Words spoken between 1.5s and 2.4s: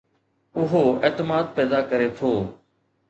پيدا ڪري ٿو